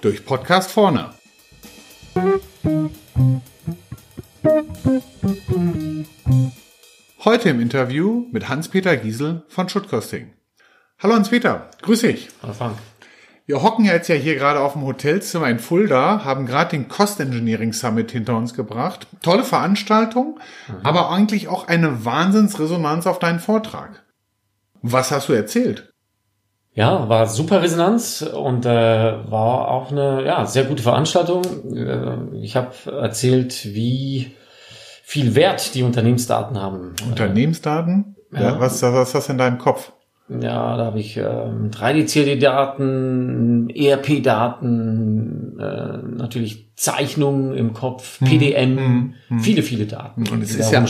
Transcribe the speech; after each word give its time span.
Durch 0.00 0.24
Podcast 0.24 0.70
vorne. 0.70 1.10
Heute 7.24 7.48
im 7.50 7.60
Interview 7.60 8.26
mit 8.30 8.48
Hans-Peter 8.48 8.96
Giesel 8.96 9.42
von 9.48 9.68
Schuttkosting. 9.68 10.32
Hallo 11.00 11.14
Hans-Peter, 11.14 11.70
grüß 11.82 12.00
dich. 12.00 12.28
Hallo 12.42 12.52
Frank. 12.52 12.78
Wir 13.46 13.62
hocken 13.62 13.86
jetzt 13.86 14.08
ja 14.08 14.14
hier 14.14 14.34
gerade 14.34 14.60
auf 14.60 14.74
dem 14.74 14.82
Hotelzimmer 14.82 15.48
in 15.48 15.58
Fulda, 15.58 16.24
haben 16.24 16.44
gerade 16.44 16.70
den 16.70 16.88
Cost 16.88 17.18
Engineering 17.18 17.72
Summit 17.72 18.10
hinter 18.10 18.36
uns 18.36 18.52
gebracht. 18.52 19.06
Tolle 19.22 19.42
Veranstaltung, 19.42 20.38
mhm. 20.68 20.74
aber 20.82 21.10
eigentlich 21.10 21.48
auch 21.48 21.66
eine 21.66 22.04
Wahnsinnsresonanz 22.04 23.06
auf 23.06 23.18
deinen 23.18 23.40
Vortrag. 23.40 24.04
Was 24.82 25.10
hast 25.10 25.28
du 25.28 25.32
erzählt? 25.32 25.92
Ja, 26.74 27.08
war 27.08 27.26
super 27.26 27.62
Resonanz 27.62 28.22
und 28.22 28.64
äh, 28.64 28.68
war 28.68 29.68
auch 29.68 29.90
eine 29.90 30.24
ja, 30.24 30.46
sehr 30.46 30.64
gute 30.64 30.82
Veranstaltung. 30.82 31.42
Äh, 31.74 32.36
ich 32.40 32.54
habe 32.54 32.70
erzählt, 32.86 33.64
wie 33.64 34.36
viel 35.02 35.34
Wert 35.34 35.74
die 35.74 35.82
Unternehmensdaten 35.82 36.60
haben. 36.60 36.94
Unternehmensdaten? 37.08 38.16
Ja. 38.32 38.60
Was, 38.60 38.82
was, 38.82 38.94
was 38.94 39.14
hast 39.14 39.28
du 39.28 39.32
in 39.32 39.38
deinem 39.38 39.58
Kopf? 39.58 39.92
Ja, 40.28 40.76
da 40.76 40.84
habe 40.84 41.00
ich 41.00 41.16
ähm, 41.16 41.70
3D-CAD-Daten, 41.70 43.70
ERP-Daten, 43.70 45.58
äh, 45.58 45.98
natürlich 46.16 46.70
Zeichnungen 46.76 47.54
im 47.54 47.72
Kopf, 47.72 48.20
PDM, 48.20 48.76
hm, 48.76 49.14
hm, 49.28 49.40
viele, 49.40 49.62
viele 49.62 49.86
Daten. 49.86 50.28
Und 50.28 50.42
es 50.42 50.54
ist 50.54 50.70
ja 50.70 50.82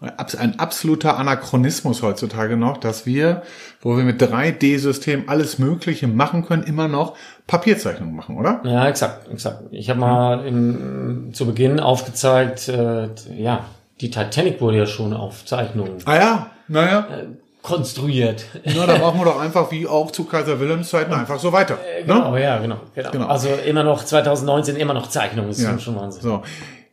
ein 0.00 0.58
absoluter 0.58 1.16
Anachronismus 1.16 2.02
heutzutage 2.02 2.56
noch, 2.56 2.76
dass 2.76 3.06
wir, 3.06 3.42
wo 3.80 3.96
wir 3.96 4.04
mit 4.04 4.20
3D-System 4.20 5.24
alles 5.28 5.58
Mögliche 5.58 6.06
machen 6.06 6.44
können, 6.44 6.64
immer 6.64 6.86
noch 6.86 7.16
Papierzeichnungen 7.46 8.14
machen, 8.14 8.36
oder? 8.36 8.60
Ja, 8.64 8.86
exakt, 8.88 9.30
exakt. 9.30 9.62
Ich 9.70 9.88
habe 9.88 10.00
mal 10.00 10.46
im, 10.46 11.30
zu 11.32 11.46
Beginn 11.46 11.80
aufgezeigt, 11.80 12.68
äh, 12.68 13.08
ja, 13.36 13.64
die 14.00 14.10
Titanic 14.10 14.60
wurde 14.60 14.78
ja 14.78 14.86
schon 14.86 15.14
auf 15.14 15.46
Zeichnungen. 15.46 15.96
Ah 16.04 16.16
ja, 16.16 16.50
naja. 16.68 17.06
Äh, 17.10 17.26
konstruiert. 17.62 18.44
Na, 18.64 18.86
da 18.86 18.98
brauchen 18.98 19.18
wir 19.18 19.24
doch 19.24 19.40
einfach 19.40 19.70
wie 19.72 19.88
auch 19.88 20.12
zu 20.12 20.24
Kaiser 20.24 20.60
Wilhelms 20.60 20.88
Zeiten 20.88 21.12
einfach 21.12 21.38
so 21.38 21.52
weiter. 21.52 21.78
Äh, 21.98 22.04
genau, 22.04 22.32
ne? 22.32 22.42
ja, 22.42 22.58
genau, 22.58 22.76
genau, 22.94 23.10
genau. 23.10 23.26
Also 23.26 23.48
immer 23.48 23.82
noch 23.82 24.04
2019 24.04 24.76
immer 24.76 24.94
noch 24.94 25.08
Zeichnungen, 25.08 25.50
das 25.50 25.62
ja. 25.62 25.72
ist 25.72 25.82
schon 25.82 25.96
Wahnsinn. 25.96 26.22
So. 26.22 26.42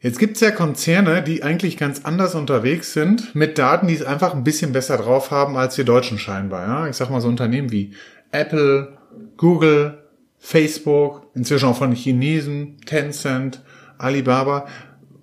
Jetzt 0.04 0.20
gibt's 0.20 0.42
ja 0.42 0.52
Konzerne, 0.52 1.23
die 1.23 1.44
eigentlich 1.44 1.78
ganz 1.78 2.04
anders 2.04 2.36
unterwegs 2.36 2.92
sind, 2.92 3.34
mit 3.36 3.58
Daten, 3.58 3.88
die 3.88 3.94
es 3.94 4.04
einfach 4.04 4.34
ein 4.34 4.44
bisschen 4.44 4.73
besser 4.73 4.98
drauf 4.98 5.32
haben 5.32 5.56
als 5.56 5.78
wir 5.78 5.86
Deutschen 5.86 6.20
scheinbar. 6.20 6.68
Ja? 6.68 6.88
Ich 6.90 6.98
sag 6.98 7.09
mal 7.09 7.22
so 7.22 7.30
Unternehmen 7.30 7.72
wie 7.72 7.94
Apple, 8.34 8.98
Google, 9.38 10.04
Facebook, 10.40 11.28
inzwischen 11.36 11.70
auch 11.70 11.78
von 11.78 11.94
Chinesen, 11.94 12.81
Tencent, 12.86 13.62
Alibaba. 13.98 14.68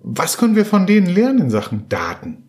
Was 0.01 0.39
können 0.39 0.55
wir 0.55 0.65
von 0.65 0.87
denen 0.87 1.05
lernen 1.05 1.41
in 1.41 1.49
Sachen 1.51 1.87
Daten? 1.87 2.41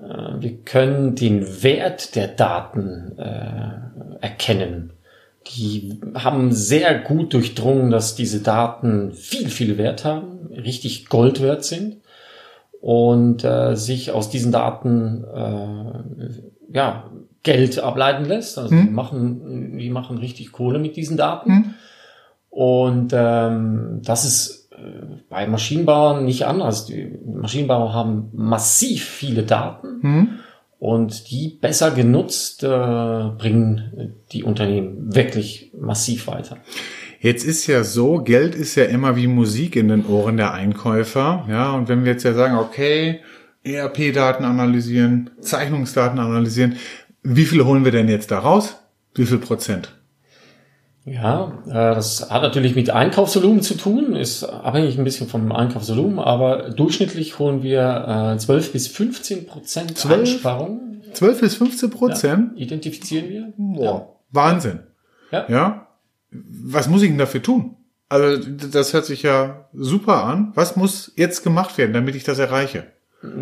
Äh, 0.00 0.42
wir 0.42 0.58
können 0.66 1.14
den 1.14 1.62
Wert 1.62 2.14
der 2.14 2.28
Daten 2.28 3.16
äh, 3.16 4.20
erkennen. 4.20 4.92
Die 5.46 5.98
haben 6.14 6.52
sehr 6.52 6.98
gut 6.98 7.32
durchdrungen, 7.32 7.90
dass 7.90 8.16
diese 8.16 8.40
Daten 8.40 9.14
viel, 9.14 9.48
viel 9.48 9.78
Wert 9.78 10.04
haben, 10.04 10.37
richtig 10.58 11.08
Gold 11.08 11.42
wert 11.42 11.64
sind 11.64 11.98
und 12.80 13.44
äh, 13.44 13.74
sich 13.74 14.10
aus 14.10 14.28
diesen 14.30 14.52
Daten 14.52 15.24
äh, 15.24 16.74
ja 16.74 17.10
Geld 17.42 17.78
ableiten 17.78 18.24
lässt. 18.24 18.58
Also 18.58 18.70
hm. 18.70 18.86
die 18.86 18.92
machen, 18.92 19.78
die 19.78 19.90
machen 19.90 20.18
richtig 20.18 20.52
Kohle 20.52 20.78
mit 20.78 20.96
diesen 20.96 21.16
Daten. 21.16 21.50
Hm. 21.50 21.74
Und 22.50 23.12
ähm, 23.14 24.00
das 24.04 24.24
ist 24.24 24.58
bei 25.28 25.46
Maschinenbauern 25.46 26.24
nicht 26.24 26.46
anders. 26.46 26.86
Die 26.86 27.18
Maschinenbauer 27.24 27.92
haben 27.92 28.30
massiv 28.32 29.04
viele 29.04 29.42
Daten 29.42 29.98
mhm. 30.02 30.28
und 30.78 31.30
die 31.30 31.58
besser 31.60 31.90
genutzt 31.90 32.62
äh, 32.62 32.66
bringen 32.66 34.14
die 34.32 34.44
Unternehmen 34.44 35.14
wirklich 35.14 35.72
massiv 35.78 36.26
weiter. 36.26 36.58
Jetzt 37.20 37.44
ist 37.44 37.66
ja 37.66 37.82
so, 37.82 38.18
Geld 38.18 38.54
ist 38.54 38.76
ja 38.76 38.84
immer 38.84 39.16
wie 39.16 39.26
Musik 39.26 39.74
in 39.74 39.88
den 39.88 40.06
Ohren 40.06 40.36
der 40.36 40.54
Einkäufer. 40.54 41.44
Ja, 41.48 41.72
und 41.72 41.88
wenn 41.88 42.04
wir 42.04 42.12
jetzt 42.12 42.22
ja 42.22 42.32
sagen, 42.32 42.56
okay, 42.56 43.20
ERP-Daten 43.64 44.44
analysieren, 44.44 45.30
Zeichnungsdaten 45.40 46.20
analysieren, 46.20 46.76
wie 47.22 47.44
viele 47.44 47.66
holen 47.66 47.84
wir 47.84 47.92
denn 47.92 48.08
jetzt 48.08 48.30
da 48.30 48.38
raus? 48.38 48.76
Wie 49.14 49.26
viel 49.26 49.38
Prozent? 49.38 49.94
Ja, 51.04 51.62
äh, 51.66 51.72
das 51.72 52.30
hat 52.30 52.42
natürlich 52.42 52.76
mit 52.76 52.90
Einkaufsvolumen 52.90 53.62
zu 53.62 53.74
tun, 53.74 54.14
ist 54.14 54.44
abhängig 54.44 54.96
ein 54.98 55.04
bisschen 55.04 55.26
vom 55.26 55.50
Einkaufsvolumen, 55.50 56.18
aber 56.18 56.70
durchschnittlich 56.70 57.38
holen 57.38 57.62
wir 57.62 58.34
äh, 58.36 58.38
12 58.38 58.72
bis 58.72 58.88
15 58.88 59.46
Prozent 59.46 59.98
12? 59.98 60.20
Einsparung. 60.20 61.02
12 61.12 61.40
bis 61.40 61.54
15 61.56 61.90
Prozent? 61.90 62.50
Ja, 62.54 62.62
identifizieren 62.62 63.28
wir. 63.28 63.52
Boah, 63.56 63.84
ja. 63.84 64.08
Wahnsinn. 64.30 64.80
Ja. 65.32 65.46
ja. 65.48 65.87
Was 66.30 66.88
muss 66.88 67.02
ich 67.02 67.08
denn 67.08 67.18
dafür 67.18 67.42
tun? 67.42 67.76
Also 68.08 68.42
das 68.70 68.92
hört 68.92 69.04
sich 69.04 69.22
ja 69.22 69.68
super 69.74 70.24
an. 70.24 70.52
Was 70.54 70.76
muss 70.76 71.12
jetzt 71.16 71.42
gemacht 71.42 71.76
werden, 71.76 71.92
damit 71.92 72.14
ich 72.14 72.24
das 72.24 72.38
erreiche? 72.38 72.86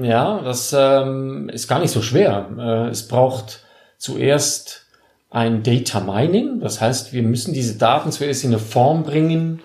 Ja, 0.03 0.41
das 0.41 0.75
ähm, 0.77 1.49
ist 1.51 1.69
gar 1.69 1.81
nicht 1.81 1.91
so 1.91 2.03
schwer. 2.03 2.51
Äh, 2.59 2.89
es 2.91 3.07
braucht 3.07 3.65
zuerst 3.99 4.87
ein 5.31 5.63
Data 5.63 6.01
Mining. 6.01 6.61
Das 6.61 6.81
heißt, 6.81 7.13
wir 7.13 7.23
müssen 7.23 7.53
diese 7.53 7.77
Daten 7.77 8.11
zuerst 8.11 8.43
in 8.43 8.51
eine 8.51 8.59
Form 8.59 9.05
bringen, 9.05 9.61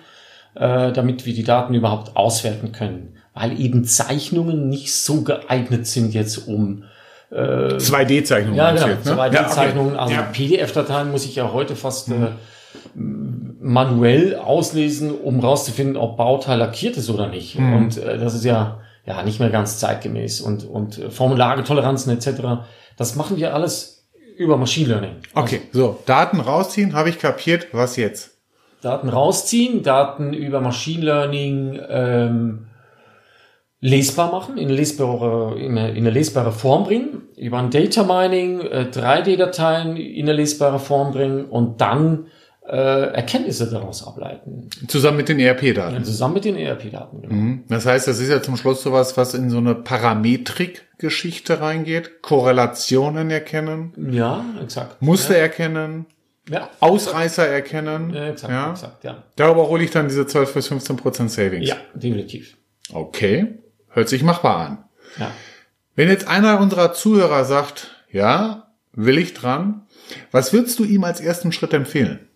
äh, 0.54 0.92
damit 0.92 1.24
wir 1.26 1.34
die 1.34 1.44
Daten 1.44 1.74
überhaupt 1.74 2.16
auswerten 2.16 2.72
können. 2.72 3.16
Weil 3.34 3.58
eben 3.58 3.84
Zeichnungen 3.84 4.68
nicht 4.68 4.94
so 4.94 5.22
geeignet 5.22 5.86
sind 5.86 6.12
jetzt 6.12 6.46
um 6.46 6.84
äh, 7.30 7.34
2D-Zeichnungen. 7.78 8.54
Ja, 8.54 8.72
genau. 8.72 8.86
Ne? 8.86 8.98
2D-Zeichnungen. 9.02 9.94
Ja, 9.94 10.04
okay. 10.04 10.14
Also 10.14 10.14
ja. 10.14 10.22
PDF-Dateien 10.22 11.10
muss 11.10 11.24
ich 11.24 11.34
ja 11.34 11.52
heute 11.52 11.74
fast 11.74 12.08
mhm. 12.08 12.24
äh, 12.24 12.28
manuell 12.94 14.36
auslesen, 14.36 15.12
um 15.12 15.40
rauszufinden, 15.40 15.96
ob 15.96 16.16
Bauteil 16.16 16.58
lackiert 16.58 16.96
ist 16.96 17.10
oder 17.10 17.28
nicht. 17.28 17.58
Mhm. 17.58 17.76
Und 17.76 17.96
äh, 17.98 18.18
das 18.18 18.34
ist 18.34 18.44
ja 18.44 18.82
ja 19.04 19.22
nicht 19.22 19.40
mehr 19.40 19.50
ganz 19.50 19.78
zeitgemäß. 19.78 20.40
Und, 20.40 20.64
und 20.64 20.98
äh, 20.98 21.10
Formulare, 21.10 21.64
Toleranzen 21.64 22.10
etc. 22.10 22.64
Das 22.96 23.16
machen 23.16 23.36
wir 23.36 23.54
alles 23.54 24.06
über 24.36 24.56
Machine 24.56 24.88
Learning. 24.88 25.16
Okay, 25.34 25.62
also, 25.68 25.86
so, 25.86 25.98
Daten 26.06 26.40
rausziehen, 26.40 26.94
habe 26.94 27.08
ich 27.08 27.18
kapiert, 27.18 27.68
was 27.72 27.96
jetzt? 27.96 28.38
Daten 28.80 29.08
rausziehen, 29.08 29.82
Daten 29.82 30.32
über 30.32 30.60
Machine 30.60 31.04
Learning 31.04 31.80
ähm, 31.88 32.66
lesbar 33.80 34.32
machen, 34.32 34.58
in, 34.58 34.70
lesbare, 34.70 35.58
in, 35.58 35.78
eine, 35.78 35.90
in 35.90 35.98
eine 35.98 36.10
lesbare 36.10 36.50
Form 36.50 36.84
bringen, 36.84 37.22
über 37.36 37.58
ein 37.58 37.70
Data 37.70 38.02
Mining 38.02 38.60
äh, 38.60 38.86
3D-Dateien 38.90 39.96
in 39.96 40.24
eine 40.24 40.32
lesbare 40.32 40.80
Form 40.80 41.12
bringen 41.12 41.44
und 41.44 41.80
dann 41.80 42.26
äh, 42.68 43.14
Erkenntnisse 43.14 43.68
daraus 43.68 44.06
ableiten. 44.06 44.68
Zusammen 44.86 45.16
mit 45.18 45.28
den 45.28 45.40
ERP-Daten. 45.40 45.96
Ja, 45.96 46.02
zusammen 46.02 46.34
mit 46.34 46.44
den 46.44 46.56
ERP-Daten. 46.56 47.22
Genau. 47.22 47.34
Mhm. 47.34 47.64
Das 47.68 47.86
heißt, 47.86 48.06
das 48.06 48.20
ist 48.20 48.28
ja 48.28 48.40
zum 48.42 48.56
Schluss 48.56 48.82
sowas, 48.82 49.16
was 49.16 49.34
in 49.34 49.50
so 49.50 49.58
eine 49.58 49.74
Parametrik-Geschichte 49.74 51.60
reingeht, 51.60 52.22
Korrelationen 52.22 53.30
erkennen. 53.30 53.92
Ja, 54.10 54.44
exakt. 54.62 55.02
Muster 55.02 55.36
ja. 55.36 55.42
erkennen. 55.42 56.06
Ja. 56.48 56.70
Ausreißer 56.80 57.46
erkennen. 57.46 58.12
Ja, 58.14 58.28
exakt, 58.28 58.52
ja. 58.52 58.70
exakt, 58.72 59.04
ja. 59.04 59.22
Darüber 59.36 59.68
hole 59.68 59.84
ich 59.84 59.90
dann 59.90 60.08
diese 60.08 60.26
12 60.26 60.54
bis 60.54 60.68
15 60.68 60.96
Prozent 60.96 61.30
Savings. 61.30 61.68
Ja, 61.68 61.76
definitiv. 61.94 62.56
Okay. 62.92 63.58
Hört 63.88 64.08
sich 64.08 64.22
machbar 64.22 64.56
an. 64.56 64.84
Ja. 65.18 65.30
Wenn 65.94 66.08
jetzt 66.08 66.26
einer 66.26 66.60
unserer 66.60 66.94
Zuhörer 66.94 67.44
sagt, 67.44 68.04
ja, 68.10 68.72
will 68.92 69.18
ich 69.18 69.34
dran, 69.34 69.86
was 70.30 70.52
würdest 70.52 70.78
du 70.78 70.84
ihm 70.84 71.04
als 71.04 71.20
ersten 71.20 71.52
Schritt 71.52 71.74
empfehlen? 71.74 72.28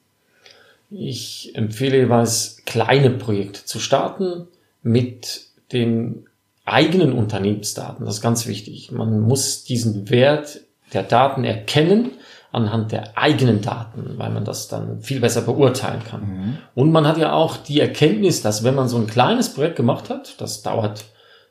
Ich 0.91 1.53
empfehle 1.55 1.97
jeweils 1.99 2.63
kleine 2.65 3.11
Projekte 3.11 3.65
zu 3.65 3.79
starten 3.79 4.49
mit 4.83 5.47
den 5.73 6.27
eigenen 6.65 7.13
Unternehmensdaten. 7.13 8.05
Das 8.05 8.17
ist 8.17 8.23
ganz 8.23 8.47
wichtig. 8.47 8.93
Man 8.93 9.21
muss 9.21 9.65
diesen 9.65 10.11
Wert 10.11 10.61
der 10.93 11.03
Daten 11.03 11.45
erkennen 11.45 12.13
anhand 12.53 12.93
der 12.93 13.19
eigenen 13.19 13.61
Daten, 13.61 14.15
weil 14.17 14.31
man 14.31 14.45
das 14.45 14.69
dann 14.69 15.03
viel 15.03 15.21
besser 15.21 15.43
beurteilen 15.43 16.03
kann. 16.09 16.21
Mhm. 16.23 16.59
Und 16.75 16.91
man 16.91 17.07
hat 17.07 17.19
ja 17.19 17.33
auch 17.33 17.59
die 17.59 17.81
Erkenntnis, 17.81 18.41
dass 18.41 18.65
wenn 18.65 18.75
man 18.75 18.89
so 18.89 18.97
ein 18.97 19.07
kleines 19.07 19.53
Projekt 19.53 19.77
gemacht 19.77 20.09
hat, 20.09 20.41
das 20.41 20.63
dauert 20.63 21.05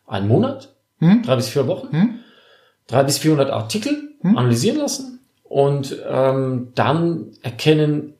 einen 0.07 0.27
Monat, 0.27 0.69
mhm. 0.99 1.21
drei 1.21 1.35
bis 1.35 1.49
vier 1.49 1.67
Wochen, 1.67 1.95
mhm. 1.95 2.19
drei 2.87 3.03
bis 3.03 3.19
vierhundert 3.19 3.51
Artikel 3.51 4.15
mhm. 4.23 4.37
analysieren 4.37 4.79
lassen 4.79 5.19
und 5.43 5.95
ähm, 6.09 6.71
dann 6.73 7.31
erkennen, 7.43 8.14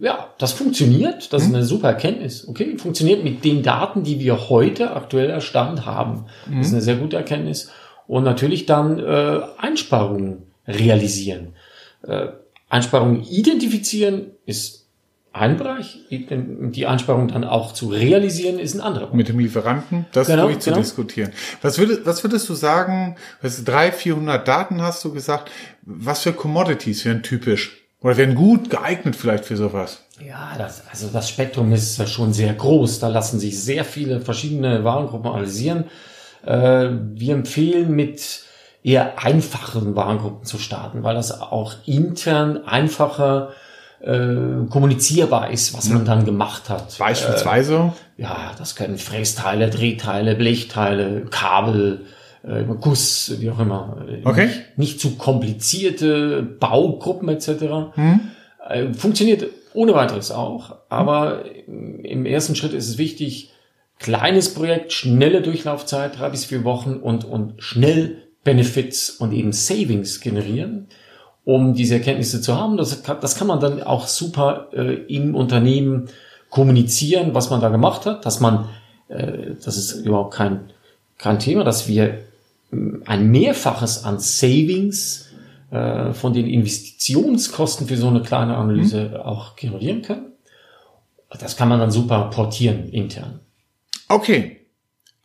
ja, 0.00 0.28
das 0.38 0.52
funktioniert. 0.52 1.32
Das 1.32 1.42
mhm. 1.42 1.48
ist 1.48 1.54
eine 1.54 1.64
super 1.64 1.88
Erkenntnis. 1.88 2.46
Okay, 2.46 2.76
funktioniert 2.78 3.24
mit 3.24 3.44
den 3.44 3.62
Daten, 3.62 4.02
die 4.02 4.20
wir 4.20 4.48
heute 4.48 4.92
aktuell 4.92 5.30
erstanden 5.30 5.86
haben. 5.86 6.26
Mhm. 6.46 6.58
Das 6.58 6.68
ist 6.68 6.72
eine 6.72 6.82
sehr 6.82 6.96
gute 6.96 7.16
Erkenntnis. 7.16 7.70
Und 8.06 8.24
natürlich 8.24 8.66
dann 8.66 8.98
äh, 8.98 9.40
Einsparungen 9.58 10.44
realisieren. 10.66 11.54
Äh, 12.02 12.28
Einsparungen 12.68 13.22
identifizieren 13.22 14.32
ist 14.46 14.80
ein 15.32 15.56
Bereich, 15.56 16.00
die 16.10 16.86
Einsparung 16.86 17.28
dann 17.28 17.44
auch 17.44 17.72
zu 17.72 17.88
realisieren 17.88 18.58
ist 18.58 18.74
ein 18.74 18.80
anderer. 18.80 19.14
Mit 19.14 19.28
dem 19.28 19.38
Lieferanten, 19.38 20.06
das 20.10 20.26
genau, 20.26 20.46
ruhig 20.46 20.58
zu 20.58 20.70
genau. 20.70 20.82
diskutieren. 20.82 21.30
Was 21.62 21.78
würdest, 21.78 22.04
was 22.04 22.24
würdest 22.24 22.48
du 22.48 22.54
sagen, 22.54 23.16
was, 23.40 23.62
drei, 23.62 23.92
vierhundert 23.92 24.48
Daten 24.48 24.82
hast 24.82 25.04
du 25.04 25.12
gesagt, 25.12 25.50
was 25.82 26.22
für 26.22 26.32
Commodities 26.32 27.04
wären 27.04 27.22
typisch? 27.22 27.79
Oder 28.02 28.16
werden 28.16 28.34
gut 28.34 28.70
geeignet 28.70 29.14
vielleicht 29.14 29.44
für 29.44 29.56
sowas? 29.56 30.04
Ja, 30.26 30.54
das, 30.56 30.82
also 30.90 31.08
das 31.08 31.28
Spektrum 31.28 31.72
ist 31.72 32.08
schon 32.08 32.32
sehr 32.32 32.54
groß. 32.54 32.98
Da 32.98 33.08
lassen 33.08 33.38
sich 33.38 33.62
sehr 33.62 33.84
viele 33.84 34.20
verschiedene 34.20 34.84
Warengruppen 34.84 35.30
analysieren. 35.30 35.84
Äh, 36.44 36.88
wir 37.14 37.34
empfehlen 37.34 37.94
mit 37.94 38.44
eher 38.82 39.22
einfachen 39.22 39.94
Warengruppen 39.96 40.46
zu 40.46 40.58
starten, 40.58 41.02
weil 41.02 41.14
das 41.14 41.38
auch 41.40 41.74
intern 41.84 42.64
einfacher 42.64 43.50
äh, 44.00 44.66
kommunizierbar 44.70 45.50
ist, 45.50 45.76
was 45.76 45.90
man 45.90 46.06
dann 46.06 46.24
gemacht 46.24 46.70
hat. 46.70 46.96
Beispielsweise? 46.98 47.92
Äh, 48.16 48.22
ja, 48.22 48.52
das 48.56 48.76
können 48.76 48.96
Frästeile, 48.96 49.68
Drehteile, 49.68 50.34
Blechteile, 50.36 51.26
Kabel, 51.30 52.06
äh, 52.42 52.64
Guss, 52.80 53.34
wie 53.38 53.50
auch 53.50 53.58
immer. 53.58 54.04
Okay. 54.24 54.46
Nicht, 54.46 54.78
nicht 54.78 55.00
zu 55.00 55.16
komplizierte 55.16 56.42
Baugruppen 56.42 57.28
etc. 57.28 57.94
Hm. 57.94 58.20
Äh, 58.68 58.92
funktioniert 58.94 59.46
ohne 59.72 59.94
weiteres 59.94 60.32
auch, 60.32 60.76
aber 60.88 61.44
im 61.66 62.26
ersten 62.26 62.56
Schritt 62.56 62.72
ist 62.72 62.88
es 62.88 62.98
wichtig, 62.98 63.52
kleines 64.00 64.52
Projekt, 64.52 64.92
schnelle 64.92 65.42
Durchlaufzeit, 65.42 66.18
drei 66.18 66.30
bis 66.30 66.44
vier 66.44 66.64
Wochen 66.64 66.94
und, 66.94 67.24
und 67.24 67.62
schnell 67.62 68.22
Benefits 68.42 69.10
und 69.10 69.32
eben 69.32 69.52
Savings 69.52 70.20
generieren 70.20 70.88
um 71.44 71.74
diese 71.74 71.94
Erkenntnisse 71.94 72.40
zu 72.40 72.56
haben. 72.56 72.76
Das 72.76 73.02
kann, 73.02 73.18
das 73.20 73.36
kann 73.36 73.46
man 73.46 73.60
dann 73.60 73.82
auch 73.82 74.06
super 74.06 74.68
äh, 74.72 74.94
im 75.06 75.34
Unternehmen 75.34 76.08
kommunizieren, 76.48 77.34
was 77.34 77.50
man 77.50 77.60
da 77.60 77.68
gemacht 77.68 78.06
hat, 78.06 78.26
dass 78.26 78.40
man, 78.40 78.68
äh, 79.08 79.54
das 79.64 79.76
ist 79.76 79.92
überhaupt 80.04 80.34
kein, 80.34 80.70
kein 81.18 81.38
Thema, 81.38 81.64
dass 81.64 81.88
wir 81.88 82.04
äh, 82.04 82.18
ein 82.72 83.30
Mehrfaches 83.30 84.04
an 84.04 84.18
Savings 84.18 85.30
äh, 85.70 86.12
von 86.12 86.32
den 86.32 86.46
Investitionskosten 86.46 87.86
für 87.86 87.96
so 87.96 88.08
eine 88.08 88.22
kleine 88.22 88.56
Analyse 88.56 89.10
mhm. 89.10 89.16
auch 89.16 89.56
generieren 89.56 90.02
können. 90.02 90.32
Das 91.38 91.56
kann 91.56 91.68
man 91.68 91.78
dann 91.78 91.90
super 91.90 92.30
portieren 92.30 92.88
intern. 92.88 93.40
Okay. 94.08 94.56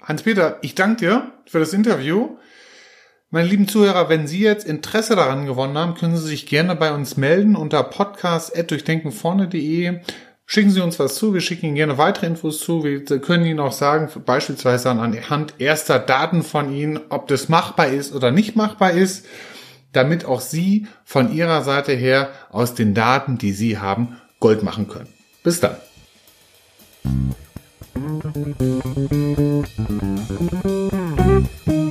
Hans-Peter, 0.01 0.59
ich 0.61 0.75
danke 0.75 0.97
dir 0.97 1.31
für 1.47 1.59
das 1.59 1.73
Interview. 1.73 2.37
Meine 3.31 3.47
lieben 3.47 3.67
Zuhörer, 3.67 4.07
wenn 4.07 4.27
Sie 4.27 4.39
jetzt 4.39 4.67
Interesse 4.67 5.15
daran 5.15 5.47
gewonnen 5.47 5.77
haben, 5.77 5.95
können 5.95 6.15
Sie 6.15 6.27
sich 6.27 6.45
gerne 6.45 6.75
bei 6.75 6.93
uns 6.93 7.17
melden 7.17 7.55
unter 7.55 7.81
podcast.durchdenkenvorne.de. 7.83 10.01
Schicken 10.47 10.69
Sie 10.69 10.81
uns 10.81 10.99
was 10.99 11.15
zu, 11.15 11.33
wir 11.33 11.41
schicken 11.41 11.65
Ihnen 11.65 11.75
gerne 11.75 11.97
weitere 11.97 12.27
Infos 12.27 12.59
zu. 12.59 12.83
Wir 12.83 13.03
können 13.03 13.45
Ihnen 13.45 13.59
auch 13.59 13.71
sagen, 13.71 14.09
beispielsweise 14.25 14.91
anhand 14.91 15.55
erster 15.59 15.97
Daten 15.97 16.43
von 16.43 16.71
Ihnen, 16.73 16.99
ob 17.09 17.27
das 17.27 17.49
machbar 17.49 17.87
ist 17.87 18.13
oder 18.13 18.31
nicht 18.31 18.55
machbar 18.55 18.91
ist, 18.91 19.25
damit 19.91 20.25
auch 20.25 20.41
Sie 20.41 20.87
von 21.03 21.33
Ihrer 21.33 21.63
Seite 21.63 21.93
her 21.93 22.29
aus 22.51 22.75
den 22.75 22.93
Daten, 22.93 23.37
die 23.37 23.53
Sie 23.53 23.79
haben, 23.79 24.17
Gold 24.39 24.61
machen 24.61 24.87
können. 24.87 25.09
Bis 25.43 25.59
dann. 25.59 25.77
Thank. 31.65 31.84